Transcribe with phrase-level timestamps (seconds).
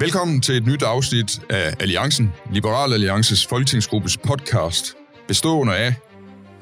[0.00, 4.96] Velkommen til et nyt afsnit af Alliancen, Liberal Alliances folketingsgruppes podcast,
[5.28, 5.94] bestående af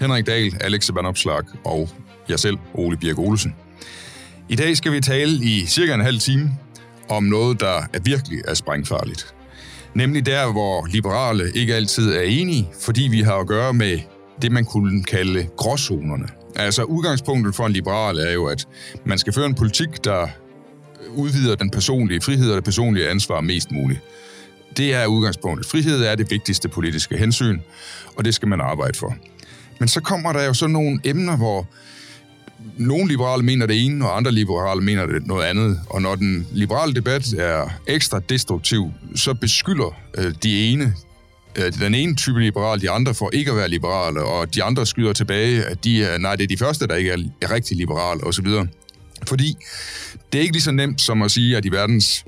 [0.01, 1.88] Henrik Dahl, Alex Vandopslag og
[2.29, 3.54] jeg selv, Ole Birk Olsen.
[4.49, 6.50] I dag skal vi tale i cirka en halv time
[7.09, 9.35] om noget, der er virkelig er sprængfarligt.
[9.95, 13.98] Nemlig der, hvor liberale ikke altid er enige, fordi vi har at gøre med
[14.43, 16.29] det, man kunne kalde gråzonerne.
[16.55, 18.66] Altså udgangspunktet for en liberal er jo, at
[19.05, 20.26] man skal føre en politik, der
[21.16, 24.00] udvider den personlige frihed og det personlige ansvar mest muligt.
[24.76, 25.66] Det er udgangspunktet.
[25.66, 27.58] Frihed er det vigtigste politiske hensyn,
[28.16, 29.16] og det skal man arbejde for.
[29.79, 31.66] Men så kommer der jo så nogle emner, hvor
[32.77, 35.80] nogle liberale mener det ene, og andre liberale mener det noget andet.
[35.91, 40.94] Og når den liberale debat er ekstra destruktiv, så beskylder øh, de ene,
[41.56, 44.86] øh, den ene type liberal, de andre for ikke at være liberale, og de andre
[44.86, 47.77] skyder tilbage, at de er, nej, det er de første, der ikke er, er rigtig
[47.77, 48.47] liberale, osv.
[49.28, 49.56] Fordi
[50.33, 52.25] det er ikke lige så nemt som at sige, at i verdens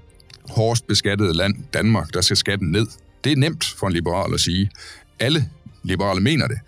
[0.48, 2.86] hårdest beskattede land, Danmark, der skal skatten ned.
[3.24, 4.70] Det er nemt for en liberal at sige.
[5.18, 5.50] Alle
[5.82, 6.58] liberale mener det.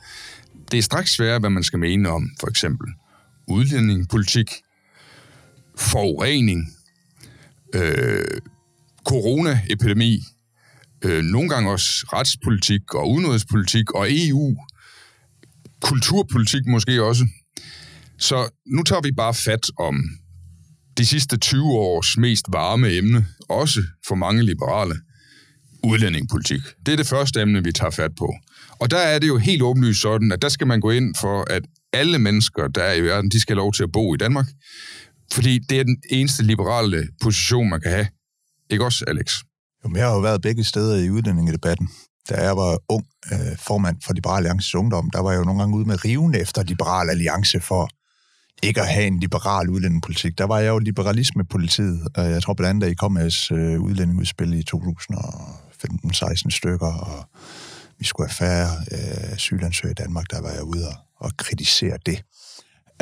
[0.71, 2.89] Det er straks sværere, hvad man skal mene om for eksempel
[3.49, 4.51] udlændingepolitik,
[5.79, 6.77] forurening,
[7.75, 8.41] øh,
[9.09, 10.21] coronaepidemi,
[11.05, 14.57] øh, nogle gange også retspolitik og udenrigspolitik og EU,
[15.81, 17.27] kulturpolitik måske også.
[18.21, 19.95] Så nu tager vi bare fat om
[20.99, 24.95] de sidste 20 års mest varme emne, også for mange liberale,
[25.85, 26.61] udlændingepolitik.
[26.87, 28.35] Det er det første emne, vi tager fat på.
[28.79, 31.45] Og der er det jo helt åbenlyst sådan, at der skal man gå ind for,
[31.51, 31.63] at
[31.93, 34.47] alle mennesker, der er i verden, de skal have lov til at bo i Danmark.
[35.33, 38.07] Fordi det er den eneste liberale position, man kan have.
[38.71, 39.33] Ikke også, Alex?
[39.85, 41.89] Jo, jeg har jo været begge steder i udlændingedebatten.
[42.29, 45.61] Da jeg var ung øh, formand for Liberal Alliances Ungdom, der var jeg jo nogle
[45.61, 47.91] gange ude med riven efter Liberal Alliance for
[48.63, 50.39] ikke at have en liberal udlændingepolitik.
[50.39, 53.81] Der var jeg jo liberalismepolitiet, og jeg tror blandt andet, at I kom med øh,
[53.81, 57.25] udlændingeudspil i 2015-16 stykker, og
[57.99, 61.99] vi skulle have færre øh, asylansøgere i Danmark, der var jeg ude og, og kritisere
[62.07, 62.23] det.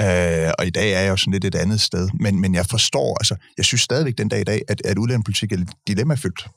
[0.01, 2.09] Øh, og i dag er jeg jo sådan lidt et andet sted.
[2.21, 5.53] Men, men jeg forstår, altså, jeg synes stadigvæk den dag i dag, at, at udlændingepolitik
[5.53, 6.49] er dilemmafyldt.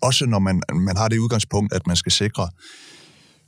[0.00, 2.48] Også når man, man har det udgangspunkt, at man skal sikre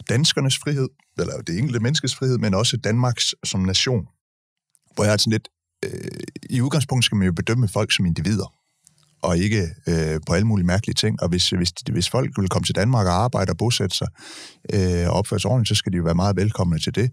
[0.09, 0.89] danskernes frihed,
[1.19, 4.07] eller det enkelte menneskes frihed, men også Danmarks som nation
[4.95, 5.49] hvor jeg er sådan lidt,
[5.85, 6.21] øh,
[6.51, 8.55] i udgangspunktet skal man jo bedømme folk som individer,
[9.23, 11.23] og ikke øh, på alle mulige mærkelige ting.
[11.23, 14.09] Og hvis, hvis, hvis folk vil komme til Danmark og arbejde og bosætte sig
[14.75, 17.11] øh, og opføre sig ordentligt, så skal de jo være meget velkomne til det.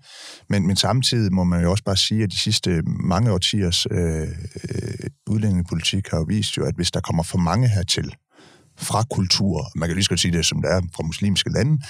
[0.50, 4.22] Men, men samtidig må man jo også bare sige, at de sidste mange årtiers øh,
[4.22, 8.16] øh, udlændingepolitik har jo vist jo, at hvis der kommer for mange hertil,
[8.80, 11.84] fra kultur, man kan lige skal sige det, som det er fra muslimske lande,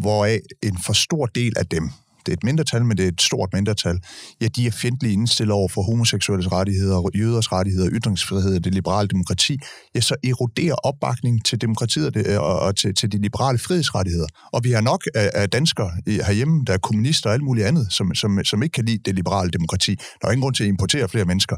[0.00, 1.90] hvoraf en for stor del af dem
[2.26, 4.00] det er et mindretal, men det er et stort mindretal,
[4.40, 9.08] ja, de er fjendtlige indstillet over for homoseksuelles rettigheder, jøders rettigheder, ytringsfrihed og det liberale
[9.08, 9.58] demokrati,
[9.94, 14.26] ja, så eroderer opbakningen til demokratiet og, øh, og, og til, til de liberale frihedsrettigheder.
[14.52, 17.86] Og vi har nok af, af danskere herhjemme, der er kommunister og alt muligt andet,
[17.90, 19.94] som, som, som ikke kan lide det liberale demokrati.
[20.20, 21.56] Der er ingen grund til at importere flere mennesker.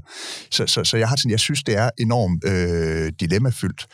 [0.51, 3.87] Så, så, så jeg har sådan, jeg synes, det er enormt øh, dilemmafyldt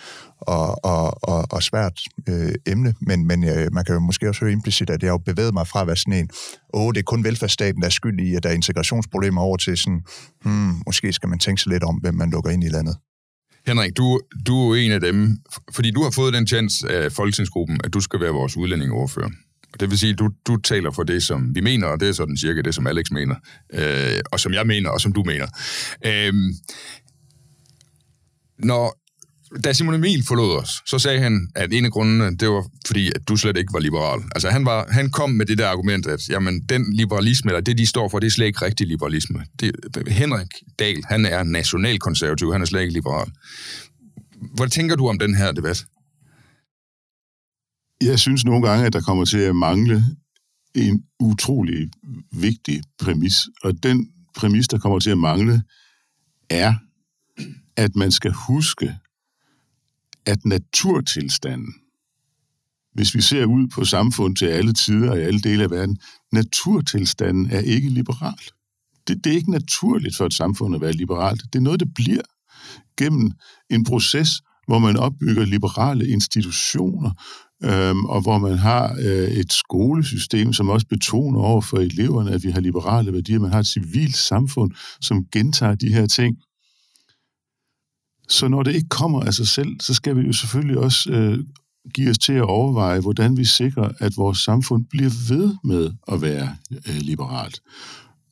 [0.46, 4.40] og, og, og, og svært øh, emne, men, men øh, man kan jo måske også
[4.40, 6.30] høre implicit, at jeg har bevæget mig fra at være sådan en,
[6.74, 9.76] åh, det er kun velfærdsstaten, der er skyld i, at der er integrationsproblemer over til
[9.76, 10.02] sådan,
[10.44, 12.96] hmm, måske skal man tænke sig lidt om, hvem man lukker ind i landet.
[13.66, 15.38] Henrik, du, du er en af dem,
[15.72, 19.30] fordi du har fået den chance af Folketingsgruppen, at du skal være vores udlændingeoverfører.
[19.80, 22.12] Det vil sige, at du, du taler for det, som vi mener, og det er
[22.12, 23.34] sådan cirka det, som Alex mener,
[23.72, 25.46] øh, og som jeg mener, og som du mener.
[26.06, 26.34] Øh,
[28.58, 29.03] når
[29.64, 33.12] da Simon Emil forlod os, så sagde han, at en af grundene, det var fordi,
[33.14, 34.22] at du slet ikke var liberal.
[34.34, 37.78] Altså han, var, han kom med det der argument, at jamen, den liberalisme, eller det
[37.78, 39.46] de står for, det er slet ikke rigtig liberalisme.
[39.60, 39.72] Det,
[40.08, 40.48] Henrik
[40.78, 43.30] Dahl, han er nationalkonservativ, han er slet ikke liberal.
[44.56, 45.86] Hvad tænker du om den her debat?
[48.02, 50.04] Jeg synes nogle gange, at der kommer til at mangle
[50.74, 51.90] en utrolig
[52.32, 55.62] vigtig præmis, og den præmis, der kommer til at mangle,
[56.50, 56.74] er,
[57.76, 58.94] at man skal huske,
[60.26, 61.74] at naturtilstanden,
[62.94, 65.98] hvis vi ser ud på samfund til alle tider og i alle dele af verden,
[66.32, 68.38] naturtilstanden er ikke liberal.
[69.08, 71.42] Det, det er ikke naturligt for et samfund at være liberalt.
[71.52, 72.22] Det er noget, det bliver
[72.96, 73.32] gennem
[73.70, 74.30] en proces,
[74.66, 77.10] hvor man opbygger liberale institutioner,
[77.64, 82.44] øhm, og hvor man har øh, et skolesystem, som også betoner over for eleverne, at
[82.44, 83.38] vi har liberale værdier.
[83.38, 84.70] Man har et civilt samfund,
[85.00, 86.36] som gentager de her ting.
[88.28, 91.38] Så når det ikke kommer af sig selv, så skal vi jo selvfølgelig også øh,
[91.94, 96.22] give os til at overveje, hvordan vi sikrer, at vores samfund bliver ved med at
[96.22, 97.60] være øh, liberalt.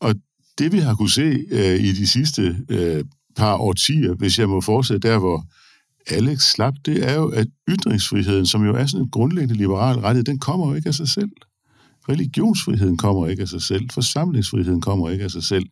[0.00, 0.14] Og
[0.58, 3.04] det vi har kunne se øh, i de sidste øh,
[3.36, 5.46] par årtier, hvis jeg må fortsætte der, hvor
[6.10, 10.24] Alex slap, det er jo, at ytringsfriheden, som jo er sådan en grundlæggende liberal rettighed,
[10.24, 11.30] den kommer jo ikke af sig selv.
[12.08, 13.90] Religionsfriheden kommer ikke af sig selv.
[13.90, 15.66] Forsamlingsfriheden kommer ikke af sig selv.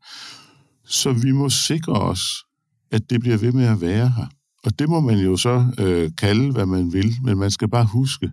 [0.87, 2.44] Så vi må sikre os,
[2.90, 4.26] at det bliver ved med at være her.
[4.64, 7.84] Og det må man jo så øh, kalde, hvad man vil, men man skal bare
[7.84, 8.31] huske,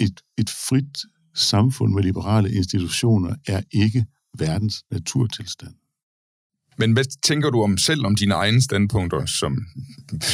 [0.00, 0.98] et, et frit
[1.34, 4.06] samfund med liberale institutioner er ikke
[4.38, 5.74] verdens naturtilstand.
[6.78, 9.66] Men hvad tænker du om selv om dine egne standpunkter, som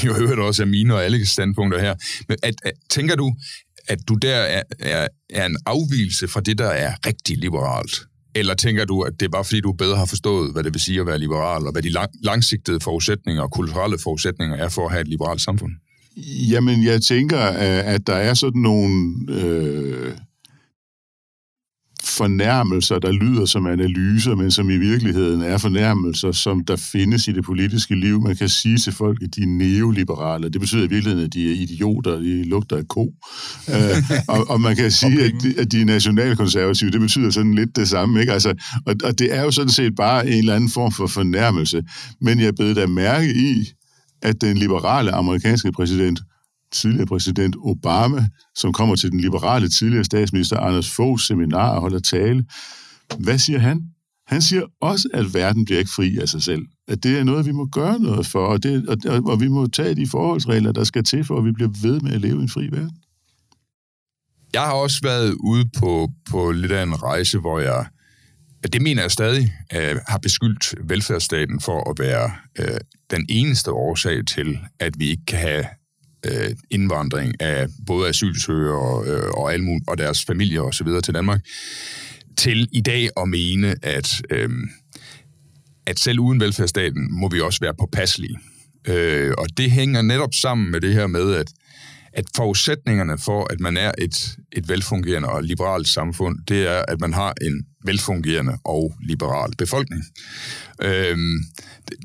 [0.06, 1.94] jo hørt også er mine og alle standpunkter her,
[2.28, 3.34] men at, at, tænker du,
[3.88, 8.11] at du der er, er, er en afvielse fra det, der er rigtig liberalt?
[8.34, 10.80] Eller tænker du, at det er bare fordi, du bedre har forstået, hvad det vil
[10.80, 14.86] sige at være liberal, og hvad de lang, langsigtede forudsætninger og kulturelle forudsætninger er for
[14.86, 15.72] at have et liberalt samfund?
[16.50, 20.12] Jamen, jeg tænker, at der er sådan nogle øh,
[22.16, 27.32] fornærmelser, der lyder som analyser, men som i virkeligheden er fornærmelser, som der findes i
[27.32, 28.20] det politiske liv.
[28.22, 30.48] Man kan sige til folk, at de er neoliberale.
[30.48, 33.02] Det betyder i virkeligheden, at de er idioter, de lugter af ko.
[33.68, 33.74] uh,
[34.28, 36.90] og, og man kan sige, at de, at de er nationalkonservative.
[36.90, 38.20] Det betyder sådan lidt det samme.
[38.20, 38.32] Ikke?
[38.32, 38.54] Altså,
[38.86, 41.82] og, og det er jo sådan set bare en eller anden form for fornærmelse.
[42.20, 43.70] Men jeg beder da mærke i,
[44.22, 46.20] at den liberale amerikanske præsident
[46.72, 51.98] tidligere præsident Obama, som kommer til den liberale tidligere statsminister Anders Foghs seminar og holder
[51.98, 52.44] tale.
[53.18, 53.82] Hvad siger han?
[54.26, 56.62] Han siger også, at verden bliver ikke fri af sig selv.
[56.88, 58.96] At det er noget, vi må gøre noget for, og, det, og,
[59.26, 62.12] og vi må tage de forholdsregler, der skal til, for at vi bliver ved med
[62.12, 62.96] at leve i en fri verden.
[64.52, 67.86] Jeg har også været ude på, på lidt af en rejse, hvor jeg,
[68.72, 72.80] det mener jeg stadig, øh, har beskyldt velfærdsstaten for at være øh,
[73.10, 75.64] den eneste årsag til, at vi ikke kan have
[76.26, 80.88] øh, indvandring af både asylsøgere øh, og, almu, og deres familier osv.
[81.04, 81.40] til Danmark,
[82.36, 84.50] til i dag at mene, at, øh,
[85.86, 88.38] at selv uden velfærdsstaten må vi også være påpasselige.
[88.88, 91.52] Øh, og det hænger netop sammen med det her med, at,
[92.12, 97.00] at forudsætningerne for, at man er et, et velfungerende og liberalt samfund, det er, at
[97.00, 100.04] man har en velfungerende og liberal befolkning.
[100.82, 101.16] Øh,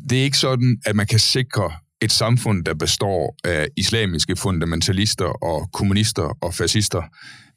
[0.10, 1.72] det er ikke sådan, at man kan sikre
[2.02, 7.02] et samfund, der består af islamiske fundamentalister og kommunister og fascister,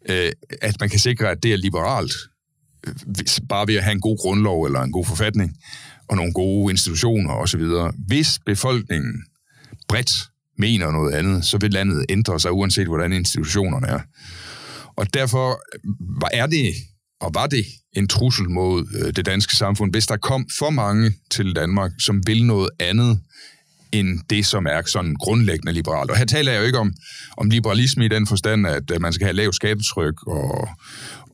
[0.08, 0.32] øh,
[0.62, 2.12] at man kan sikre, at det er liberalt,
[3.06, 5.56] hvis, bare ved at have en god grundlov eller en god forfatning,
[6.08, 7.62] og nogle gode institutioner osv.
[8.06, 9.24] Hvis befolkningen
[9.88, 10.12] bredt
[10.58, 14.00] mener noget andet, så vil landet ændre sig, uanset hvordan institutionerne er.
[14.96, 15.60] Og derfor
[16.32, 16.74] er det,
[17.20, 21.12] og var det, en trussel mod øh, det danske samfund, hvis der kom for mange
[21.30, 23.20] til Danmark, som vil noget andet
[23.92, 26.10] end det, som er sådan grundlæggende liberalt.
[26.10, 26.92] Og her taler jeg jo ikke om,
[27.36, 30.68] om liberalisme i den forstand, at man skal have lav skattetryk og,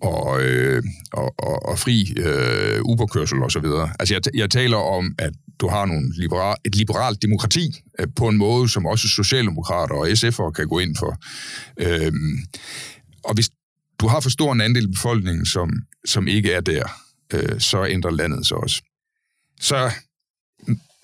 [0.00, 0.82] og, øh,
[1.12, 3.64] og, og, og fri øh, uberkørsel osv.
[4.00, 8.28] Altså jeg, jeg taler om, at du har nogle liberal, et liberalt demokrati øh, på
[8.28, 11.18] en måde, som også socialdemokrater og SF'ere kan gå ind for.
[11.80, 12.12] Øh,
[13.24, 13.50] og hvis
[14.00, 15.70] du har for stor en andel af befolkningen, som,
[16.06, 16.84] som ikke er der,
[17.34, 18.82] øh, så ændrer landet sig også.
[19.60, 19.90] Så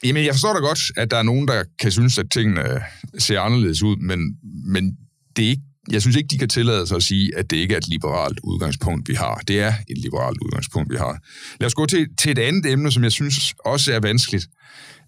[0.05, 2.83] Jamen, jeg forstår da godt, at der er nogen, der kan synes, at tingene
[3.19, 4.97] ser anderledes ud, men, men
[5.37, 7.75] det er ikke, jeg synes ikke, de kan tillade sig at sige, at det ikke
[7.75, 9.35] er et liberalt udgangspunkt, vi har.
[9.35, 11.19] Det er et liberalt udgangspunkt, vi har.
[11.61, 14.47] Lad os gå til, til et andet emne, som jeg synes også er vanskeligt.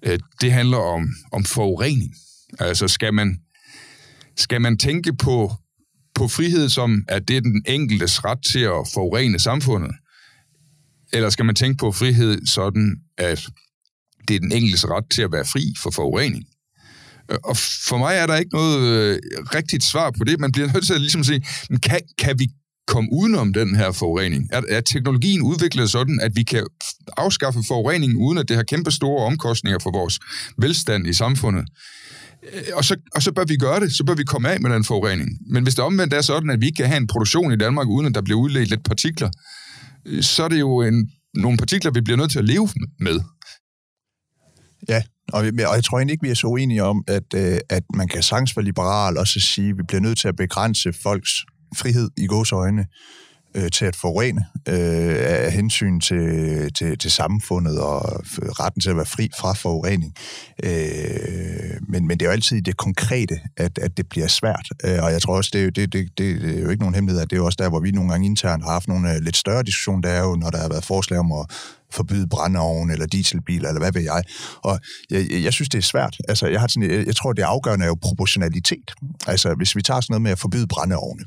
[0.07, 2.15] Øh, det handler om, om forurening.
[2.59, 3.39] Altså, skal man,
[4.37, 5.53] skal man tænke på,
[6.15, 9.91] på frihed som, at det er den enkeltes ret til at forurene samfundet?
[11.13, 13.49] Eller skal man tænke på frihed sådan, at
[14.29, 16.45] det er den enkeltes ret til at være fri for forurening.
[17.31, 17.57] Øh, og
[17.89, 19.19] for mig er der ikke noget øh,
[19.55, 20.41] rigtigt svar på det.
[20.41, 21.47] Man bliver nødt til at ligesom sige,
[21.83, 22.49] kan, kan vi
[22.87, 24.49] komme udenom den her forurening?
[24.53, 26.67] Er, er teknologien udviklet sådan, at vi kan
[27.17, 30.21] afskaffe forureningen, uden at det har kæmpe store omkostninger for vores
[30.59, 31.65] velstand i samfundet?
[32.53, 34.71] Øh, og så, og så bør vi gøre det, så bør vi komme af med
[34.71, 35.29] den forurening.
[35.51, 37.89] Men hvis det omvendt er sådan, at vi ikke kan have en produktion i Danmark,
[37.89, 39.31] uden at der bliver udledt lidt partikler,
[40.07, 42.69] øh, så er det jo en, nogle partikler, vi bliver nødt til at leve
[43.01, 43.21] med.
[44.89, 47.83] Ja, og, og jeg tror egentlig ikke, vi er så uenige om, at, øh, at
[47.95, 50.93] man kan sagtens være liberal og så sige, at vi bliver nødt til at begrænse
[50.93, 51.31] folks
[51.77, 52.87] frihed i øjne
[53.55, 58.03] øh, til at forurene øh, af hensyn til, til, til samfundet og
[58.61, 60.15] retten til at være fri fra forurening.
[60.65, 64.69] Øh, men, men det er jo altid det konkrete, at, at det bliver svært.
[64.85, 66.95] Øh, og jeg tror også, det er, det, det, det, det er jo ikke nogen
[66.95, 69.21] hemmelighed, at det er også der, hvor vi nogle gange internt har haft nogle øh,
[69.23, 70.01] lidt større diskussioner.
[70.01, 71.47] Det er jo, når der har været forslag om at
[71.95, 74.23] forbyde brændeovn eller dieselbiler, eller hvad ved jeg.
[74.63, 76.17] Og jeg, jeg synes, det er svært.
[76.29, 78.91] Altså, jeg, har sådan, jeg, jeg tror, det afgørende er jo proportionalitet.
[79.27, 81.25] Altså, hvis vi tager sådan noget med at forbyde brændeovne,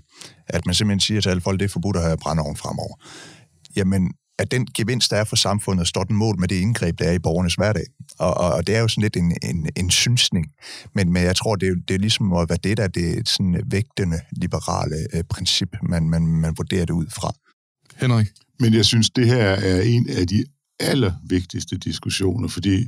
[0.48, 2.96] at man simpelthen siger til alle folk, det er forbudt at have brændeovn fremover,
[3.76, 7.06] jamen, at den gevinst, der er for samfundet, står den mål med det indgreb, der
[7.06, 7.86] er i borgernes hverdag.
[8.20, 10.46] Og, og, og det er jo sådan lidt en, en, en synsning.
[10.96, 13.20] Men, men jeg tror, det er, det er ligesom at være det der, det er
[13.20, 17.34] et sådan vægtende liberale øh, princip, man, man, man vurderer det ud fra.
[17.96, 18.28] Henrik?
[18.60, 20.46] Men jeg synes, det her er en af de
[20.80, 22.88] allervigtigste diskussioner, fordi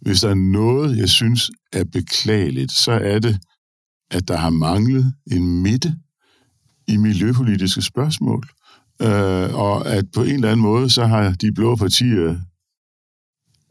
[0.00, 3.38] hvis der er noget, jeg synes er beklageligt, så er det,
[4.10, 5.96] at der har manglet en midte
[6.88, 8.48] i miljøpolitiske spørgsmål.
[9.02, 12.40] Øh, og at på en eller anden måde, så har de blå partier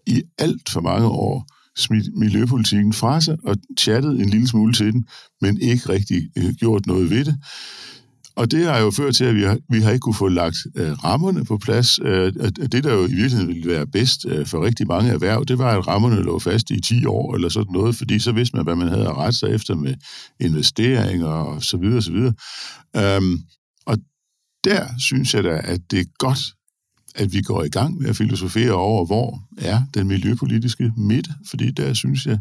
[0.08, 4.94] i alt for mange år smidt miljøpolitikken fra sig og chattet en lille smule til
[4.94, 5.08] den,
[5.42, 7.40] men ikke rigtig øh, gjort noget ved det.
[8.36, 10.58] Og det har jo ført til, at vi har, vi har ikke kunne få lagt
[10.76, 12.00] øh, rammerne på plads.
[12.00, 12.34] Øh,
[12.72, 15.78] det, der jo i virkeligheden ville være bedst øh, for rigtig mange erhverv, det var,
[15.78, 18.76] at rammerne lå fast i 10 år eller sådan noget, fordi så vidste man, hvad
[18.76, 19.96] man havde at rette sig efter med
[20.40, 22.34] investeringer og så videre og så videre.
[22.96, 23.38] Øhm,
[23.86, 23.98] og
[24.64, 26.40] der synes jeg da, at det er godt,
[27.16, 31.72] at vi går i gang med at filosofere over, hvor er den miljøpolitiske midt, fordi
[31.72, 32.40] der synes jeg,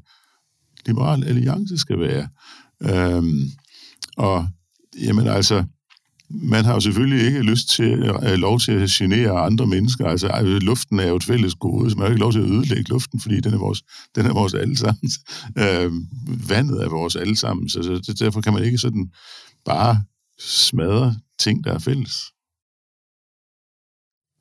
[0.86, 2.28] Liberal Alliance skal være.
[2.82, 3.50] Øhm,
[4.16, 4.48] og
[5.02, 5.64] jamen altså,
[6.30, 10.06] man har jo selvfølgelig ikke lyst til at lov til at genere andre mennesker.
[10.06, 12.44] Altså, uh, luften er jo et fælles gode, så man har ikke lov til at
[12.44, 13.82] ødelægge luften, fordi den er vores,
[14.14, 15.10] den er vores allesammen.
[15.58, 15.92] Øh,
[16.48, 19.10] vandet er vores allesammen, så, så det, derfor kan man ikke sådan
[19.64, 20.02] bare
[20.38, 22.14] smadre ting, der er fælles.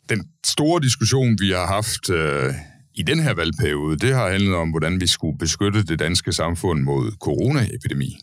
[0.10, 2.54] Den store diskussion, vi har haft øh,
[2.96, 6.82] i den her valgperiode, det har handlet om, hvordan vi skulle beskytte det danske samfund
[6.82, 8.18] mod coronaepidemi.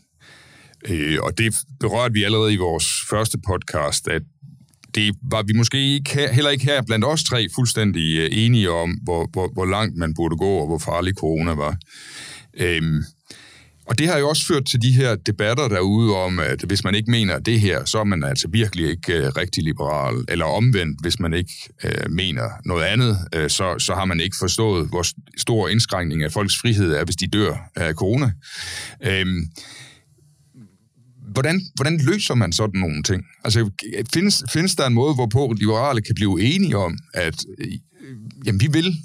[0.89, 4.21] Øh, og det berørte vi allerede i vores første podcast, at
[4.95, 8.89] det var vi måske ikke, heller ikke her blandt os tre fuldstændig øh, enige om,
[9.03, 11.77] hvor, hvor, hvor langt man burde gå, og hvor farlig corona var.
[12.53, 13.03] Øhm,
[13.85, 16.95] og det har jo også ført til de her debatter derude om, at hvis man
[16.95, 20.15] ikke mener det her, så er man altså virkelig ikke uh, rigtig liberal.
[20.27, 24.35] Eller omvendt, hvis man ikke uh, mener noget andet, uh, så, så har man ikke
[24.39, 25.05] forstået, hvor
[25.37, 28.31] stor indskrænkning af folks frihed er, hvis de dør af corona.
[29.03, 29.47] Øhm,
[31.33, 33.23] hvordan, hvordan løser man sådan nogle ting?
[33.43, 33.71] Altså,
[34.13, 37.79] findes, findes der en måde, hvorpå liberale kan blive enige om, at øh,
[38.45, 38.95] jamen, vi vil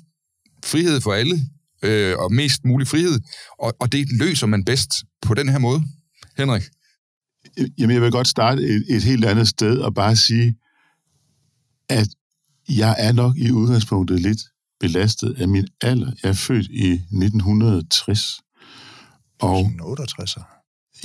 [0.65, 1.41] frihed for alle,
[1.83, 3.21] øh, og mest mulig frihed,
[3.59, 4.91] og, og det løser man bedst
[5.23, 5.83] på den her måde?
[6.37, 6.63] Henrik?
[7.79, 10.55] Jamen, jeg vil godt starte et, et helt andet sted og bare sige,
[11.89, 12.09] at
[12.69, 14.39] jeg er nok i udgangspunktet lidt
[14.81, 16.13] belastet af min alder.
[16.23, 18.41] Jeg er født i 1960.
[19.41, 20.37] Og 68.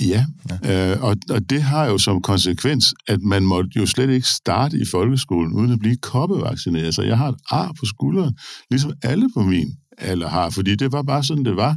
[0.00, 0.24] Ja,
[0.64, 0.92] ja.
[0.92, 4.78] Øh, og, og det har jo som konsekvens, at man måtte jo slet ikke starte
[4.78, 6.94] i folkeskolen uden at blive koppevaccineret.
[6.94, 8.36] Så jeg har et ar på skulderen,
[8.70, 9.68] ligesom alle på min
[9.98, 11.76] alder har, fordi det var bare sådan, det var.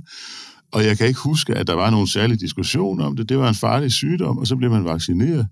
[0.71, 3.29] Og jeg kan ikke huske, at der var nogen særlig diskussion om det.
[3.29, 5.47] Det var en farlig sygdom, og så blev man vaccineret.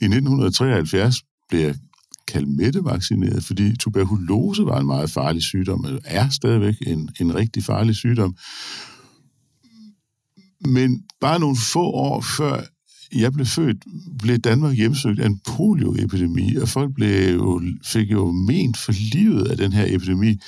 [0.00, 1.74] I 1973 blev jeg
[2.28, 7.96] kalmette-vaccineret, fordi tuberkulose var en meget farlig sygdom, og er stadigvæk en, en rigtig farlig
[7.96, 8.36] sygdom.
[10.66, 12.60] Men bare nogle få år før
[13.14, 13.84] jeg blev født,
[14.18, 19.46] blev Danmark hjemsøgt af en polioepidemi, og folk blev jo, fik jo ment for livet
[19.48, 20.38] af den her epidemi.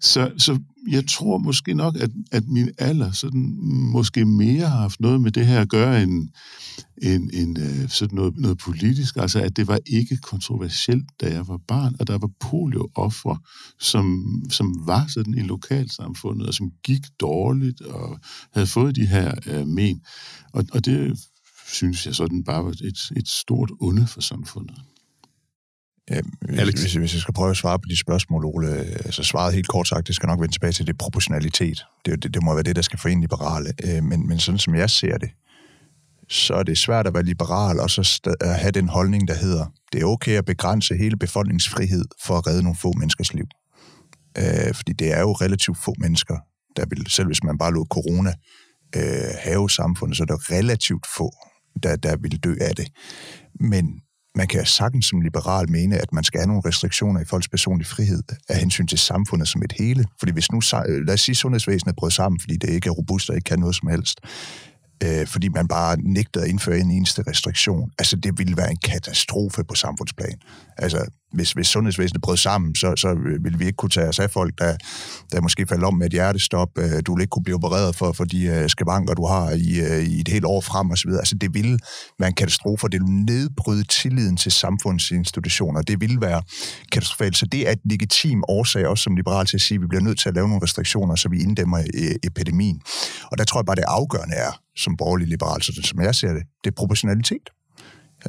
[0.00, 3.56] Så, så jeg tror måske nok, at, at min alder sådan,
[3.92, 6.28] måske mere har haft noget med det her at gøre end,
[7.02, 9.16] end, end øh, sådan noget, noget politisk.
[9.16, 13.38] Altså, at det var ikke kontroversielt, da jeg var barn, og der var polio-offre,
[13.80, 18.18] som, som var sådan i lokalsamfundet, og som gik dårligt og
[18.54, 20.00] havde fået de her øh, men.
[20.52, 21.18] Og, og det
[21.72, 24.76] synes jeg sådan bare var et, et stort onde for samfundet.
[26.10, 29.54] Ja, hvis, hvis, hvis jeg skal prøve at svare på de spørgsmål, Ole, altså svaret
[29.54, 31.84] helt kort sagt, det skal nok vende tilbage til det proportionalitet.
[32.06, 33.72] Det, det, det må være det, der skal forene liberale.
[33.84, 35.30] Øh, men, men sådan som jeg ser det,
[36.28, 39.66] så er det svært at være liberal og så at have den holdning, der hedder,
[39.92, 43.46] det er okay at begrænse hele befolkningsfrihed for at redde nogle få menneskers liv.
[44.38, 46.36] Øh, fordi det er jo relativt få mennesker,
[46.76, 48.34] der vil, selv hvis man bare lod corona
[48.96, 51.30] øh, have samfundet, så er der relativt få,
[51.82, 52.88] der, der vil dø af det.
[53.60, 54.00] Men
[54.34, 57.88] man kan sagtens som liberal mene, at man skal have nogle restriktioner i folks personlige
[57.88, 60.04] frihed af hensyn til samfundet som et hele.
[60.18, 60.60] Fordi hvis nu,
[61.06, 63.76] lad os sige, sundhedsvæsenet brød sammen, fordi det ikke er robust og ikke kan noget
[63.76, 64.20] som helst,
[65.04, 67.90] øh, fordi man bare nægter at indføre en eneste restriktion.
[67.98, 70.38] Altså, det ville være en katastrofe på samfundsplan.
[70.76, 74.30] Altså, hvis, hvis sundhedsvæsenet brød sammen, så, så ville vi ikke kunne tage os af
[74.30, 74.76] folk, der,
[75.32, 76.68] der måske falder om med et hjertestop.
[76.78, 79.80] Øh, du ville ikke kunne blive opereret for, for de øh, skavanker, du har i,
[79.80, 81.10] øh, i et helt år frem osv.
[81.10, 81.78] Altså, det ville
[82.18, 85.82] være en katastrofe, det ville nedbryde tilliden til samfundsinstitutioner.
[85.82, 86.42] Det ville være
[86.92, 87.36] katastrofalt.
[87.36, 90.02] Så det er et legitim årsag, også som liberal, til at sige, at vi bliver
[90.02, 91.82] nødt til at lave nogle restriktioner, så vi inddæmmer
[92.22, 92.80] epidemien.
[93.30, 96.32] Og der tror jeg bare, det afgørende er, som borgerlig liberal, så som jeg ser
[96.32, 97.50] det, det er proportionalitet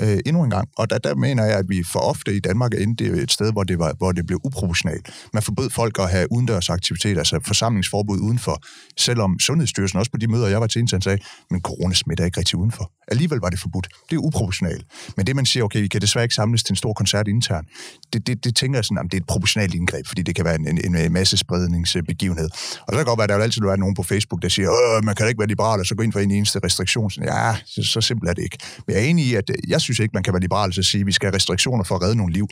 [0.01, 0.67] øh, endnu en gang.
[0.77, 3.51] Og der, der mener jeg, at vi for ofte i Danmark er inde et sted,
[3.51, 5.09] hvor det, var, hvor det blev uproportionalt.
[5.33, 8.61] Man forbød folk at have udendørsaktiviteter, altså forsamlingsforbud udenfor,
[8.97, 11.19] selvom Sundhedsstyrelsen også på de møder, jeg var til, indtil sagde,
[11.51, 12.91] men corona smitter ikke rigtig udenfor.
[13.07, 13.87] Alligevel var det forbudt.
[14.09, 14.85] Det er uproportionalt.
[15.17, 17.67] Men det, man siger, okay, vi kan desværre ikke samles til en stor koncert internt,
[18.13, 20.45] det, det, det tænker jeg sådan, at det er et proportionalt indgreb, fordi det kan
[20.45, 22.49] være en, en, en masse spredningsbegivenhed.
[22.87, 25.01] Og så kan godt være, at der vil altid være nogen på Facebook, der siger,
[25.01, 27.11] man kan ikke være liberal, og så gå ind for en eneste restriktion.
[27.11, 28.57] Sådan, ja, så, så simpelt er det ikke.
[28.87, 31.01] Men jeg er enig i, at jeg synes ikke, man kan være liberal og sige,
[31.01, 32.47] at vi skal have restriktioner for at redde nogle liv.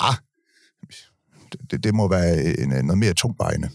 [0.00, 0.14] Ah,
[1.70, 3.68] det, det må være en, øh, noget mere tungvejende.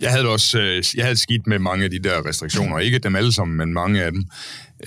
[0.00, 2.78] Jeg havde også øh, jeg havde skidt med mange af de der restriktioner.
[2.78, 4.24] Ikke dem alle sammen, men mange af dem.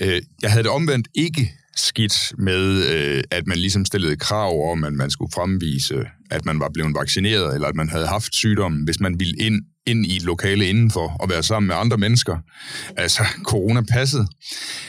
[0.00, 4.92] Øh, jeg havde det omvendt ikke skidt med, at man ligesom stillede krav om, at
[4.92, 9.00] man skulle fremvise, at man var blevet vaccineret, eller at man havde haft sygdommen, hvis
[9.00, 12.38] man ville ind, ind i et lokale indenfor og være sammen med andre mennesker.
[12.96, 14.26] Altså, corona passede.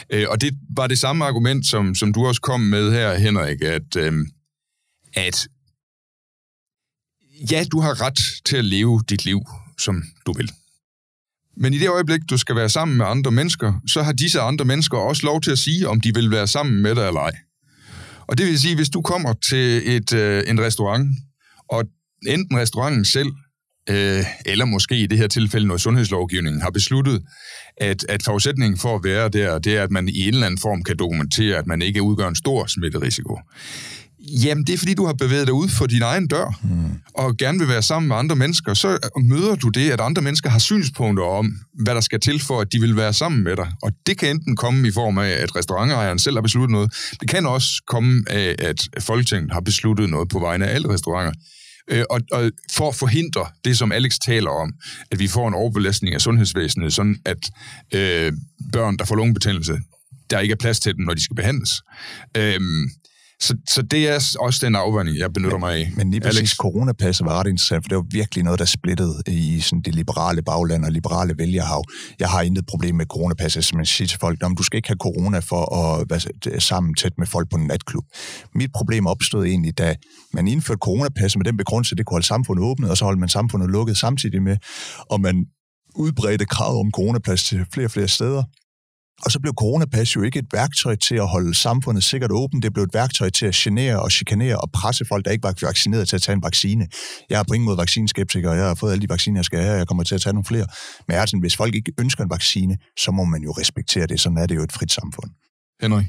[0.10, 3.62] Øh, og det var det samme argument, som, som du også kom med her, Henrik,
[3.62, 4.26] at, øhm,
[5.14, 5.48] at
[7.52, 9.42] ja, du har ret til at leve dit liv
[9.80, 10.52] som du vil.
[11.58, 14.66] Men i det øjeblik, du skal være sammen med andre mennesker, så har disse andre
[14.66, 17.38] mennesker også lov til at sige, om de vil være sammen med dig eller ej.
[18.28, 21.10] Og det vil sige, hvis du kommer til et, øh, en restaurant,
[21.70, 21.84] og
[22.28, 23.32] enten restauranten selv,
[23.90, 27.22] øh, eller måske i det her tilfælde noget sundhedslovgivning, har besluttet,
[27.78, 30.60] at, at forudsætningen for at være der, det er, at man i en eller anden
[30.60, 33.40] form kan dokumentere, at man ikke udgør en stor smitterisiko.
[34.44, 37.00] Jamen, det er fordi, du har bevæget dig ud for din egen dør, mm.
[37.14, 38.74] og gerne vil være sammen med andre mennesker.
[38.74, 42.62] Så møder du det, at andre mennesker har synspunkter om, hvad der skal til for,
[42.62, 43.72] at de vil være sammen med dig.
[43.82, 46.94] Og det kan enten komme i form af, at restaurantejeren selv har besluttet noget.
[47.20, 51.34] Det kan også komme af, at Folketinget har besluttet noget på vegne af alle restauranter.
[51.88, 54.74] Øh, og, og for at forhindre det, som Alex taler om,
[55.12, 57.50] at vi får en overbelastning af sundhedsvæsenet, sådan at
[57.94, 58.34] øh,
[58.72, 59.80] børn, der får lungebetændelse,
[60.30, 61.70] der ikke er plads til dem, når de skal behandles.
[62.38, 62.60] Øh,
[63.44, 65.92] så, så det er også den afvandring, jeg benytter mig af.
[65.96, 66.56] Men lige præcis Alex.
[66.56, 70.42] coronapasset var ret interessant, for det var virkelig noget, der splittede i sådan det liberale
[70.42, 71.84] bagland og liberale vælgerhav.
[72.20, 74.98] Jeg har intet problem med coronapasset, som man siger til folk, du skal ikke have
[74.98, 78.04] corona for at være sammen tæt med folk på en natklub.
[78.56, 79.96] Mit problem opstod egentlig, da
[80.34, 83.20] man indførte coronapasset med den begrundelse, at det kunne holde samfundet åbnet, og så holdt
[83.20, 84.58] man samfundet lukket samtidig med,
[85.10, 85.46] og man
[85.96, 88.44] udbredte kravet om coronapas til flere og flere steder.
[89.22, 92.64] Og så blev coronapas jo ikke et værktøj til at holde samfundet sikkert åbent.
[92.64, 95.56] Det blev et værktøj til at genere og chikanere og presse folk, der ikke var
[95.62, 96.88] vaccineret til at tage en vaccine.
[97.30, 99.78] Jeg har på ingen måde vaccineskeptiker, jeg har fået alle de vacciner, jeg skal have,
[99.78, 100.68] jeg kommer til at tage nogle flere.
[101.08, 104.20] Men er sådan, hvis folk ikke ønsker en vaccine, så må man jo respektere det.
[104.20, 105.32] Sådan er det jo et frit samfund.
[105.82, 106.06] Henrik?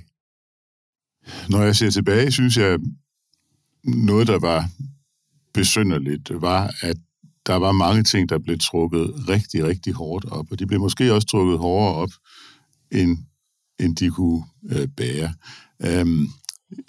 [1.49, 2.79] Når jeg ser tilbage, synes jeg,
[3.85, 4.69] noget, der var
[5.55, 6.97] besynderligt, var, at
[7.47, 11.13] der var mange ting, der blev trukket rigtig, rigtig hårdt op, og de blev måske
[11.13, 12.11] også trukket hårdere op
[12.93, 13.19] end,
[13.81, 15.35] end de kunne øh, bære.
[15.83, 16.29] Øhm,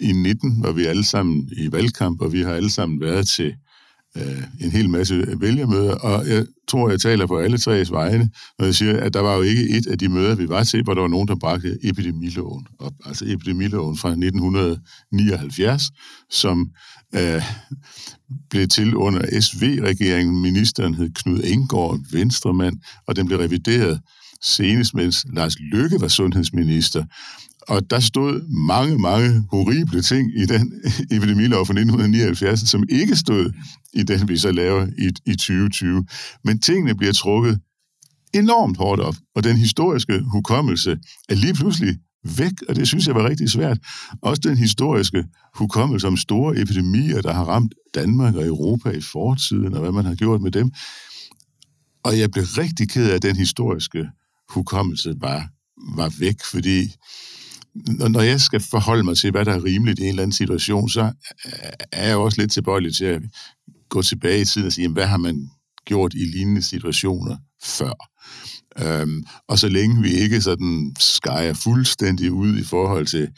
[0.00, 3.54] I 19 var vi alle sammen i valgkamp, og vi har alle sammen været til
[4.16, 8.64] øh, en hel masse vælgermøder, og jeg tror, jeg taler på alle tres vegne, når
[8.64, 10.94] jeg siger, at der var jo ikke et af de møder, vi var til, hvor
[10.94, 12.92] der var nogen, der bragte epidemiloven op.
[13.04, 15.82] Altså epidemiloven fra 1979,
[16.30, 16.70] som
[17.14, 17.42] øh,
[18.50, 20.42] blev til under SV-regeringen.
[20.42, 24.00] Ministeren hed Knud Engård, venstremand, og den blev revideret
[24.42, 27.04] senest mens Lars Løkke var sundhedsminister.
[27.68, 30.72] Og der stod mange, mange horrible ting i den
[31.16, 33.52] epidemilov fra 1979, som ikke stod
[33.92, 36.06] i den, vi så laver i, i 2020.
[36.44, 37.60] Men tingene bliver trukket
[38.34, 41.96] enormt hårdt op, og den historiske hukommelse er lige pludselig
[42.38, 43.78] væk, og det synes jeg var rigtig svært.
[44.22, 49.74] Også den historiske hukommelse om store epidemier, der har ramt Danmark og Europa i fortiden,
[49.74, 50.70] og hvad man har gjort med dem.
[52.04, 54.08] Og jeg blev rigtig ked af den historiske
[54.48, 55.48] hukommelse var,
[55.96, 56.94] var væk, fordi
[58.08, 60.88] når jeg skal forholde mig til, hvad der er rimeligt i en eller anden situation,
[60.88, 61.12] så
[61.92, 63.22] er jeg også lidt tilbøjelig til at
[63.88, 65.50] gå tilbage i tiden og sige, hvad har man
[65.84, 67.92] gjort i lignende situationer før?
[68.78, 73.28] Øhm, og så længe vi ikke sådan skærer fuldstændig ud i forhold til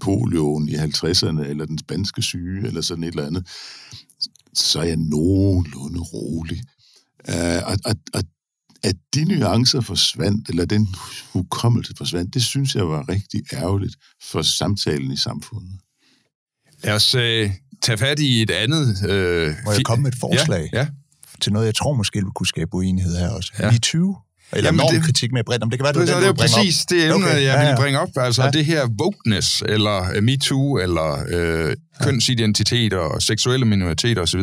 [0.00, 3.48] polioen i 50'erne, eller den spanske syge, eller sådan et eller andet,
[4.54, 6.62] så er jeg nogenlunde rolig.
[7.28, 8.22] Øh, og, og, og
[8.86, 10.88] at de nuancer forsvandt, eller den
[11.32, 15.72] hukommelse forsvandt, det synes jeg var rigtig ærgerligt for samtalen i samfundet.
[16.84, 17.50] Lad os øh,
[17.82, 19.10] tage fat i et andet...
[19.10, 20.86] Øh, Må jeg komme med et forslag ja, ja.
[21.40, 23.52] til noget, jeg tror måske vil kunne skabe uenighed her også?
[23.58, 23.78] Ja.
[23.82, 24.16] 20
[24.52, 26.82] eller Jamen det, kritik med bredt, om det kan være, det, det, det er præcis
[26.82, 26.90] op.
[26.90, 27.26] det emne, okay.
[27.26, 27.76] jeg vil ja, ja.
[27.76, 28.08] bringe op.
[28.16, 28.50] Altså ja.
[28.50, 34.40] det her wokeness, eller MeToo, eller øh, kønsidentiteter, og seksuelle minoriteter osv.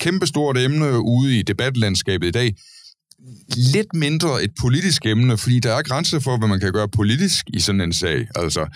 [0.00, 2.54] Kæmpestort emne ude i debatlandskabet i dag
[3.56, 7.44] lidt mindre et politisk emne, fordi der er grænser for, hvad man kan gøre politisk
[7.54, 8.26] i sådan en sag.
[8.34, 8.66] Altså,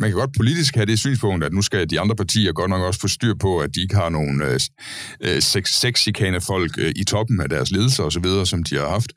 [0.00, 2.82] man kan godt politisk have det synspunkt, at nu skal de andre partier godt nok
[2.82, 4.60] også få styr på, at de ikke har nogle øh,
[5.20, 8.88] øh sexikane folk øh, i toppen af deres ledelser og så videre, som de har
[8.88, 9.12] haft.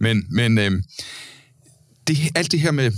[0.00, 0.70] Men, men øh,
[2.06, 2.90] det, alt det her med,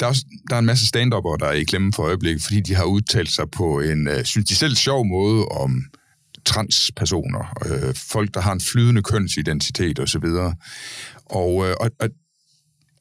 [0.00, 2.60] der er, også, der er en masse stand der er i klemme for øjeblikket, fordi
[2.60, 5.84] de har udtalt sig på en, øh, synes de selv, sjov måde om
[6.48, 10.24] transpersoner, øh, folk, der har en flydende kønsidentitet osv.
[11.26, 12.08] Og, øh, og, og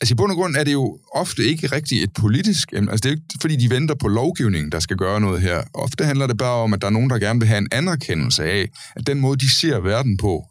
[0.02, 2.92] Altså i bund og grund er det jo ofte ikke rigtig et politisk emne.
[2.92, 5.64] Altså det er ikke fordi, de venter på lovgivningen, der skal gøre noget her.
[5.74, 8.44] Ofte handler det bare om, at der er nogen, der gerne vil have en anerkendelse
[8.44, 10.46] af, at den måde, de ser verden på,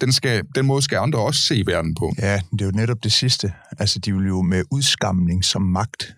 [0.00, 2.14] den, skal, den måde skal andre også se verden på.
[2.18, 3.52] Ja, det er jo netop det sidste.
[3.78, 6.16] Altså de vil jo med udskamning som magt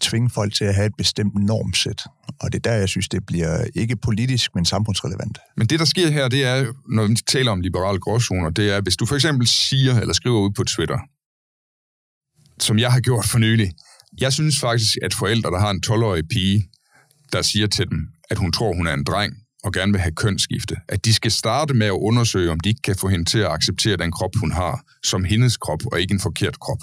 [0.00, 2.02] tvinge folk til at have et bestemt normsæt.
[2.40, 5.38] Og det er der, jeg synes, det bliver ikke politisk, men samfundsrelevant.
[5.56, 8.80] Men det, der sker her, det er, når vi taler om liberale gråzoner, det er,
[8.80, 10.98] hvis du for eksempel siger eller skriver ud på Twitter,
[12.60, 13.72] som jeg har gjort for nylig.
[14.20, 16.68] Jeg synes faktisk, at forældre, der har en 12-årig pige,
[17.32, 20.12] der siger til dem, at hun tror, hun er en dreng, og gerne vil have
[20.12, 23.38] kønsskifte, at de skal starte med at undersøge, om de ikke kan få hende til
[23.38, 26.78] at acceptere den krop, hun har, som hendes krop, og ikke en forkert krop.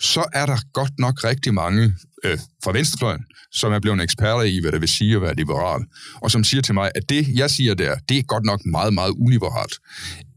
[0.00, 4.60] Så er der godt nok rigtig mange øh, fra venstrefløjen, som er blevet eksperter i,
[4.60, 5.80] hvad det vil sige at være liberal,
[6.22, 8.94] og som siger til mig, at det, jeg siger der, det er godt nok meget,
[8.94, 9.74] meget uliberalt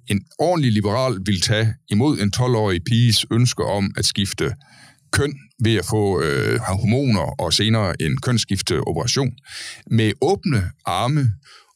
[0.07, 4.55] en ordentlig liberal vil tage imod en 12-årig piges ønske om at skifte
[5.11, 9.31] køn ved at få øh, hormoner og senere en kønsskifteoperation
[9.91, 11.31] med åbne arme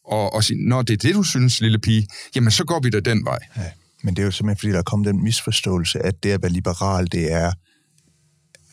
[0.05, 2.89] og, og sige, når det er det, du synes, lille pige, jamen så går vi
[2.89, 3.39] da den vej.
[3.57, 3.61] Ja,
[4.03, 6.51] men det er jo simpelthen, fordi der er kommet den misforståelse, at det at være
[6.51, 7.51] liberal, det er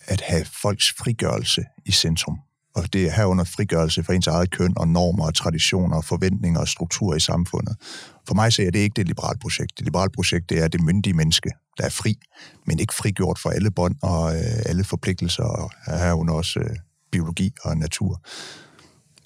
[0.07, 2.39] at have folks frigørelse i centrum
[2.77, 6.61] og det er herunder frigørelse for ens eget køn og normer og traditioner og forventninger
[6.61, 7.77] og strukturer i samfundet.
[8.29, 9.73] For mig ser jeg, det ikke det liberale projekt.
[9.79, 12.19] Det liberale projekt, det er det myndige menneske, der er fri,
[12.67, 16.77] men ikke frigjort for alle bånd og øh, alle forpligtelser, og herunder også øh,
[17.13, 18.21] biologi og natur.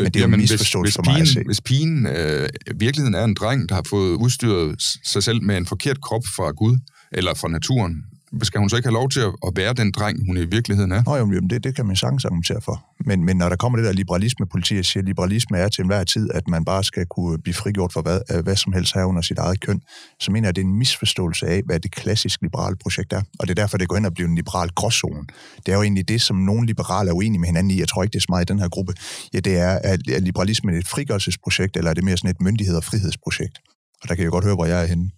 [0.02, 1.42] Men det er jo misforståelse for mig at se.
[1.46, 5.66] Hvis pigen øh, virkeligheden er en dreng, der har fået udstyret sig selv med en
[5.66, 6.78] forkert krop fra Gud,
[7.12, 8.04] eller fra naturen,
[8.42, 11.02] skal hun så ikke have lov til at være den dreng, hun i virkeligheden er?
[11.06, 12.84] Nå jo, det, det kan man sagtens argumentere for.
[13.06, 16.04] Men, men når der kommer det der liberalisme, politiet siger, at liberalisme er til enhver
[16.04, 19.04] tid, at man bare skal kunne blive frigjort for hvad, øh, hvad som helst her
[19.04, 19.80] under sit eget køn,
[20.20, 23.22] så mener jeg, at det er en misforståelse af, hvad det klassisk liberale projekt er.
[23.38, 25.24] Og det er derfor, det går ind og bliver en liberal gråzone.
[25.66, 27.78] Det er jo egentlig det, som nogle liberale er uenige med hinanden i.
[27.80, 28.92] Jeg tror ikke, det er så meget i den her gruppe.
[29.34, 32.84] Ja, det er, at liberalismen et frigørelsesprojekt, eller er det mere sådan et myndighed- og
[32.84, 33.58] frihedsprojekt?
[34.02, 35.10] Og der kan jeg godt høre, hvor jeg er henne.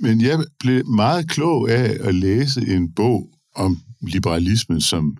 [0.00, 5.16] Men jeg blev meget klog af at læse en bog om liberalismen, som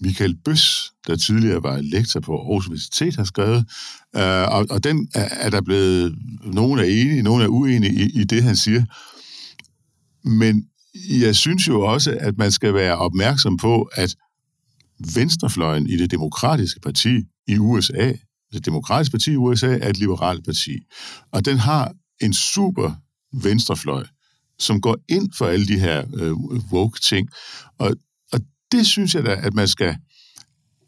[0.00, 3.64] Michael Bøs, der tidligere var lektor på Aarhus Universitet, har skrevet.
[4.16, 6.14] Øh, og, og den er, er der blevet...
[6.44, 8.84] Nogen er enige, nogen er uenige i, i det, han siger.
[10.28, 10.64] Men
[11.10, 14.16] jeg synes jo også, at man skal være opmærksom på, at
[15.14, 18.12] venstrefløjen i det demokratiske parti i USA,
[18.52, 20.78] det demokratiske parti i USA er et liberalt parti.
[21.32, 22.92] Og den har en super
[23.42, 24.04] venstrefløj,
[24.58, 26.32] som går ind for alle de her øh,
[26.72, 27.28] woke-ting.
[27.78, 27.96] Og,
[28.32, 28.40] og
[28.72, 29.96] det synes jeg da, at man skal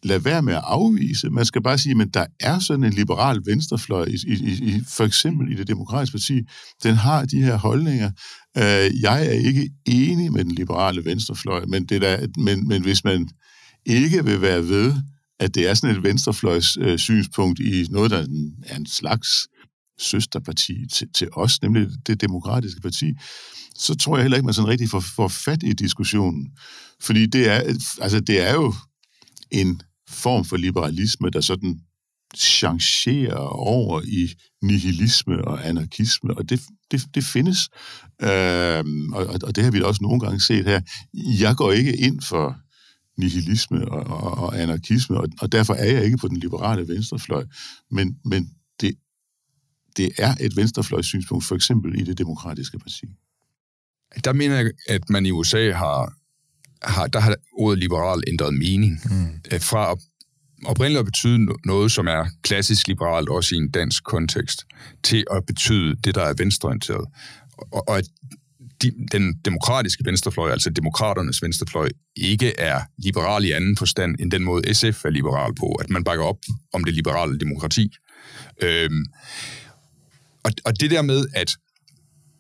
[0.03, 1.31] lade være med at afvise.
[1.31, 5.05] Man skal bare sige, at der er sådan en liberal venstrefløj, i, i, i, for
[5.05, 6.43] eksempel i det demokratiske parti,
[6.83, 8.11] den har de her holdninger.
[8.57, 13.05] Øh, jeg er ikke enig med den liberale venstrefløj, men, det der, men, men hvis
[13.05, 13.29] man
[13.87, 14.95] ikke vil være ved,
[15.41, 18.27] at det er sådan et venstrefløjs øh, synspunkt i noget, der
[18.67, 19.29] er en slags
[19.99, 23.13] søsterparti til, til os, nemlig det demokratiske parti,
[23.79, 26.51] så tror jeg heller ikke, man sådan rigtig får, får fat i diskussionen.
[27.01, 27.61] Fordi det er,
[28.01, 28.75] altså det er jo
[29.51, 31.81] en form for liberalisme, der sådan
[32.37, 37.59] changerer over i nihilisme og anarkisme, og det, det, det findes.
[38.23, 40.81] Øhm, og, og det har vi da også nogle gange set her.
[41.15, 42.57] Jeg går ikke ind for
[43.19, 47.45] nihilisme og, og, og anarkisme, og, og derfor er jeg ikke på den liberale venstrefløj.
[47.91, 48.95] Men, men det,
[49.97, 53.07] det er et venstrefløjssynspunkt, for eksempel i det demokratiske parti.
[54.25, 56.13] Der mener jeg, at man i USA har,
[56.83, 59.01] har der har ordet liberal ændret mening.
[59.11, 59.41] Mm.
[59.53, 59.97] Øh, fra
[60.65, 64.67] oprindeligt at betyde noget, som er klassisk liberalt, også i en dansk kontekst,
[65.03, 67.07] til at betyde det, der er venstreorienteret.
[67.73, 68.05] Og, og at
[68.83, 74.45] de, den demokratiske venstrefløj, altså demokraternes venstrefløj, ikke er liberal i anden forstand end den
[74.45, 76.39] måde SF er liberal på, at man bakker op
[76.73, 77.95] om det liberale demokrati.
[78.63, 79.05] Øhm,
[80.47, 81.51] og, og det der med, at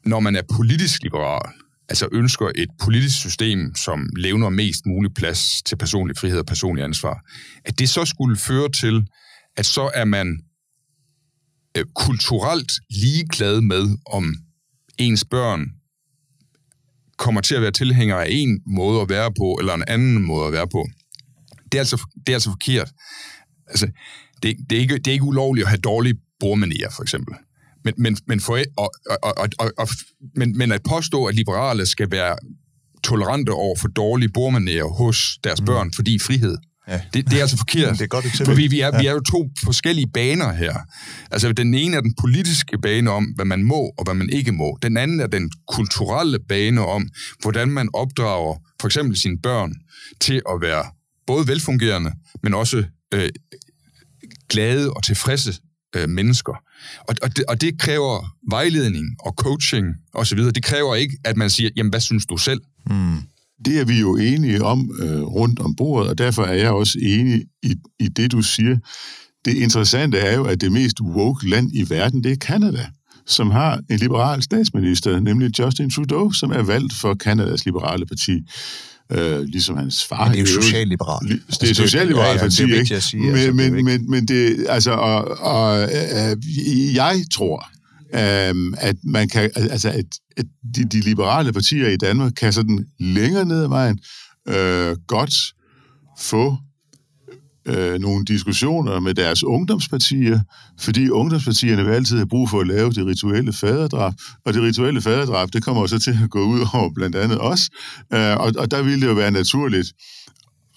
[0.05, 1.53] når man er politisk liberal,
[1.89, 6.85] altså ønsker et politisk system, som levner mest mulig plads til personlig frihed og personlig
[6.85, 7.21] ansvar,
[7.65, 9.07] at det så skulle føre til,
[9.57, 10.39] at så er man
[11.77, 14.35] øh, kulturelt ligeglad med, om
[14.99, 15.67] ens børn
[17.19, 20.47] kommer til at være tilhængere af en måde at være på, eller en anden måde
[20.47, 20.87] at være på.
[21.73, 22.93] Det er altså, det er altså forkert.
[23.67, 23.87] Altså,
[24.43, 27.35] det, det, er ikke, det er ikke ulovligt at have dårlige bordmanerer, for eksempel.
[27.87, 29.89] Men, men, men, for, og, og, og, og, og,
[30.37, 32.37] men, men at påstå, at liberale skal være
[33.05, 35.67] tolerante over for dårlige bordmanerer hos deres mm.
[35.67, 36.57] børn, fordi frihed,
[36.89, 37.01] Ja.
[37.15, 37.93] Det, det er altså forkert.
[37.93, 38.47] det er godt eksempel.
[38.47, 38.99] For vi, vi, er, ja.
[39.01, 40.75] vi er jo to forskellige baner her.
[41.31, 44.53] Altså, den ene er den politiske bane om, hvad man må og hvad man ikke
[44.53, 44.79] må.
[44.83, 47.09] Den anden er den kulturelle bane om,
[47.43, 49.75] hvordan man opdrager for eksempel sine børn
[50.21, 50.85] til at være
[51.27, 53.29] både velfungerende, men også øh,
[54.49, 55.53] glade og tilfredse
[55.97, 56.53] øh, mennesker.
[57.09, 60.39] Og, og, det, og det kræver vejledning og coaching osv.
[60.39, 62.61] Det kræver ikke, at man siger, jamen, hvad synes du selv?
[62.91, 63.19] Mm.
[63.65, 66.99] Det er vi jo enige om øh, rundt om bordet, og derfor er jeg også
[67.03, 68.77] enig i, i det, du siger.
[69.45, 72.87] Det interessante er jo, at det mest woke land i verden, det er Kanada,
[73.27, 78.41] som har en liberal statsminister, nemlig Justin Trudeau, som er valgt for Kanadas liberale parti.
[79.13, 80.25] Øh, ligesom hans far.
[80.25, 81.29] Men det er jo socialliberalt.
[81.29, 83.23] Det er altså, socialliberalt parti, ja, det er at sige.
[83.23, 86.37] Men, altså, men, men, men det, altså, og, og øh,
[86.95, 87.71] jeg tror,
[88.15, 90.05] øh, at man kan, altså, at,
[90.37, 90.45] at
[90.77, 93.99] de, de liberale partier i Danmark kan sådan længere ned ad vejen
[94.49, 95.35] øh, godt
[96.21, 96.57] få
[97.67, 100.41] øh, nogle diskussioner med deres ungdomspartier,
[100.81, 104.13] fordi ungdomspartierne vil altid have brug for at lave det rituelle faderdrab,
[104.45, 107.71] og det rituelle faderdrab, det kommer så til at gå ud over blandt andet os,
[108.13, 109.93] øh, og, og der ville det jo være naturligt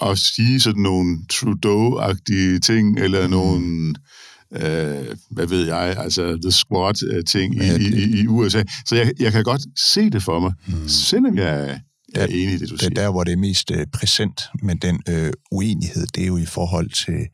[0.02, 3.32] at sige sådan nogle Trudeau-agtige ting, eller mm.
[3.32, 3.95] nogle
[4.54, 8.63] øh, hvad ved jeg, altså The Squad-ting i, i, i USA.
[8.86, 10.88] Så jeg, jeg kan godt se det for mig, mm.
[10.88, 11.82] selvom jeg
[12.15, 12.89] jeg er enig i det, du det, siger.
[12.89, 16.45] Der, hvor det er mest øh, præsent med den øh, uenighed, det er jo i
[16.45, 17.28] forhold til,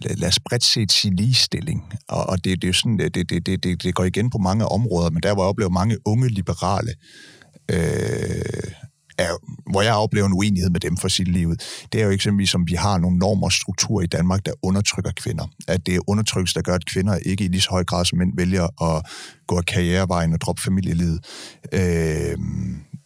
[0.00, 1.92] lad os bredt set sige ligestilling.
[2.08, 4.38] Og, og det, det er jo sådan, det, det, det, det, det går igen på
[4.38, 6.94] mange områder, men der, hvor jeg oplever mange unge liberale,
[7.70, 8.72] øh,
[9.18, 9.32] er,
[9.70, 11.54] hvor jeg oplever en uenighed med dem for sit liv,
[11.92, 15.10] det er jo eksempelvis, som vi har nogle normer og strukturer i Danmark, der undertrykker
[15.16, 15.46] kvinder.
[15.68, 18.18] At det er undertrykkelse, der gør, at kvinder ikke i lige så høj grad som
[18.18, 19.02] mænd vælger at
[19.46, 21.20] gå af karrierevejen og droppe familielivet.
[21.72, 22.38] Øh,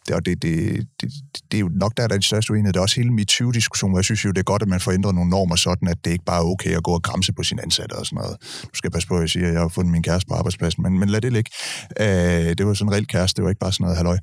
[0.07, 1.09] det, og det, det, det,
[1.51, 2.73] det er jo nok der, der er de største uenighed.
[2.73, 4.91] Det er også hele MeToo-diskussion, hvor jeg synes jo, det er godt, at man får
[4.91, 7.43] ændret nogle normer sådan, at det ikke bare er okay at gå og græmse på
[7.43, 8.37] sin ansatte og sådan noget.
[8.63, 10.35] Nu skal jeg passe på, at jeg siger, at jeg har fundet min kæreste på
[10.35, 11.51] arbejdspladsen, men, men lad det ligge.
[11.99, 14.17] Øh, det var sådan en reel kæreste, det var ikke bare sådan noget halløj.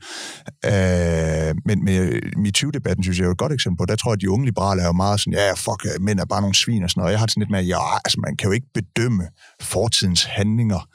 [0.71, 2.01] Øh, men med
[2.37, 3.85] MeToo-debatten synes jeg er et godt eksempel på.
[3.87, 6.21] Der tror jeg, at de unge liberale er jo meget sådan, ja, fuck, øh, mænd
[6.21, 7.13] er bare nogle svin og sådan noget.
[7.13, 9.25] Jeg har det sådan lidt med, ja, altså man kan jo ikke bedømme
[9.61, 10.89] fortidens handlinger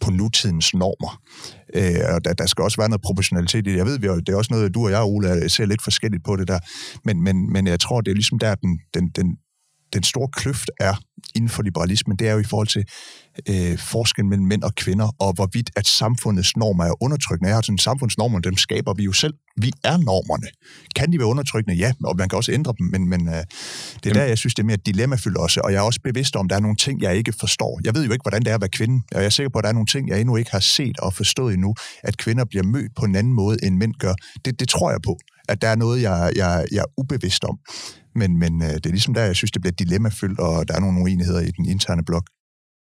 [0.00, 1.12] på nutidens normer.
[1.74, 3.76] Øh, og der, der skal også være noget proportionalitet i det.
[3.76, 6.36] Jeg ved, vi det er også noget, du og jeg, Ole, ser lidt forskelligt på
[6.36, 6.58] det der.
[7.04, 9.36] Men, men, men jeg tror, det er ligesom der, den, den, den,
[9.92, 10.94] den store kløft er
[11.34, 12.84] inden for liberalismen, det er jo i forhold til
[13.48, 17.48] øh, forskellen mellem mænd og kvinder, og hvorvidt at samfundets normer er undertrykkende.
[17.48, 19.34] Jeg har sådan samfundsnormer, dem skaber vi jo selv.
[19.56, 20.46] Vi er normerne.
[20.96, 21.76] Kan de være undertrykkende?
[21.76, 23.44] Ja, og man kan også ændre dem, men, men øh, det er
[24.04, 24.14] Jamen.
[24.14, 26.50] der, jeg synes, det er mere dilemmafyldt også, og jeg er også bevidst om, at
[26.50, 27.80] der er nogle ting, jeg ikke forstår.
[27.84, 29.58] Jeg ved jo ikke, hvordan det er at være kvinde, og jeg er sikker på,
[29.58, 32.44] at der er nogle ting, jeg endnu ikke har set og forstået endnu, at kvinder
[32.44, 34.14] bliver mødt på en anden måde, end mænd gør.
[34.44, 35.18] Det, det tror jeg på
[35.50, 37.58] at der er noget, jeg, jeg, jeg er ubevidst om.
[38.14, 40.80] Men, men øh, det er ligesom der, jeg synes, det bliver dilemmafyldt, og der er
[40.80, 42.26] nogle uenigheder i den interne blok.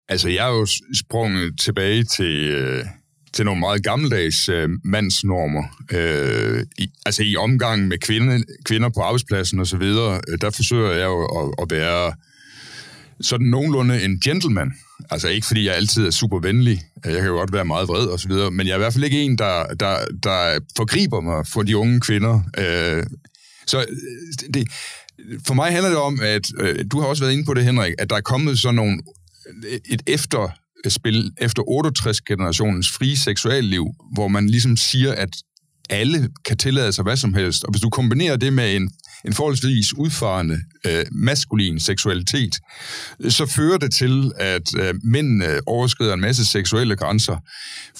[0.08, 2.84] Altså, jeg er jo sprunget tilbage til, øh,
[3.32, 5.64] til nogle meget gammeldags øh, mandsnormer.
[5.92, 10.50] Øh, i, altså, i omgang med kvinde, kvinder på arbejdspladsen og så videre, øh, der
[10.50, 12.12] forsøger jeg jo at, at være
[13.20, 14.72] sådan nogenlunde en gentleman.
[15.10, 17.88] Altså ikke fordi jeg altid er super venlig, øh, jeg kan jo godt være meget
[17.88, 20.58] vred og så videre, men jeg er i hvert fald ikke en, der, der, der
[20.76, 22.40] forgriber mig for de unge kvinder.
[22.58, 23.04] Øh,
[23.66, 23.86] så øh,
[24.54, 24.68] det,
[25.46, 27.94] for mig handler det om, at øh, du har også været inde på det, Henrik,
[27.98, 28.98] at der er kommet sådan nogle,
[29.88, 35.30] et efterspil efter 68-generationens frie seksualliv, hvor man ligesom siger, at
[35.90, 37.64] alle kan tillade sig hvad som helst.
[37.64, 38.90] Og hvis du kombinerer det med en
[39.24, 42.54] en forholdsvis udfarende øh, maskulin seksualitet,
[43.28, 47.36] så fører det til, at øh, mændene overskrider en masse seksuelle grænser,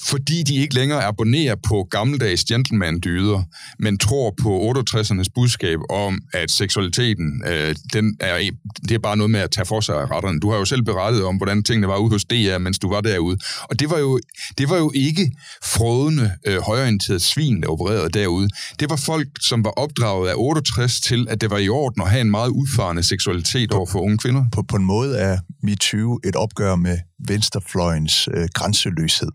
[0.09, 3.43] fordi de ikke længere abonnerer på gammeldags gentleman-dyder,
[3.79, 8.51] men tror på 68'ernes budskab om, at seksualiteten, øh, den er,
[8.89, 10.41] det er bare noget med at tage for sig af retterne.
[10.41, 13.01] Du har jo selv berettet om, hvordan tingene var ude hos DR, mens du var
[13.01, 13.39] derude.
[13.63, 14.21] Og det var jo,
[14.59, 15.33] det var jo ikke
[15.65, 18.49] frødende, øh, højorienterede svin, der opererede derude.
[18.81, 22.11] Det var folk, som var opdraget af 68 til at det var i orden at
[22.11, 24.45] have en meget udfarende seksualitet over for unge kvinder?
[24.53, 29.29] På, på en måde er MeToo et opgør med venstrefløjens øh, grænseløshed.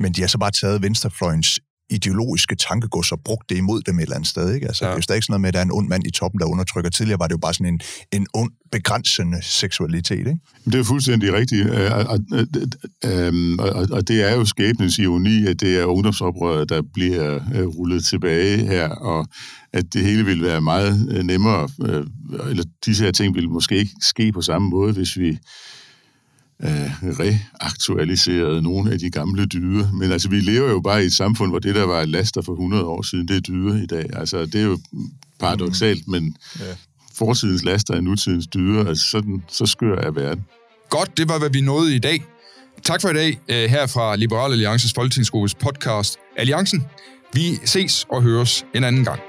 [0.00, 4.02] Men de har så bare taget venstrefløjens ideologiske tankegods og brugt det imod dem et
[4.02, 4.54] eller andet sted.
[4.54, 4.66] Ikke?
[4.66, 4.88] Altså, Ja.
[4.88, 6.40] Det er jo stadig sådan noget med, at der er en ond mand i toppen,
[6.40, 6.90] der undertrykker.
[6.90, 7.80] Tidligere var det jo bare sådan en,
[8.12, 10.18] en ond, begrænsende seksualitet.
[10.18, 10.38] Ikke?
[10.64, 12.18] Det er fuldstændig rigtigt, øh, og, og,
[13.04, 17.40] øhm, og, og, og det er jo skæbnens ironi, at det er ungdomsoprøret, der bliver
[17.54, 19.26] øh, rullet tilbage her, og
[19.72, 22.06] at det hele ville være meget øh, nemmere, øh,
[22.50, 25.38] eller disse her ting ville måske ikke ske på samme måde, hvis vi
[26.62, 26.68] øh,
[27.20, 29.92] reaktualiserede nogle af de gamle dyder.
[29.92, 32.52] Men altså, vi lever jo bare i et samfund, hvor det, der var laster for
[32.52, 34.06] 100 år siden, det er dyder i dag.
[34.12, 34.78] Altså, det er jo
[35.40, 36.64] paradoxalt, men Ja.
[37.14, 38.84] fortidens laster er nutidens dyder.
[38.86, 40.44] Altså, sådan, så skør er verden.
[40.90, 42.24] Godt, det var, hvad vi nåede i dag.
[42.82, 46.84] Tak for i dag øh, her fra Liberal Alliances Folketingsgruppes podcast Alliancen.
[47.32, 49.20] Vi ses og høres en anden gang.